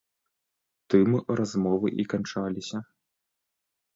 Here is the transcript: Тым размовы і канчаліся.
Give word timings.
Тым 0.93 1.09
размовы 1.41 1.87
і 2.03 2.07
канчаліся. 2.13 2.77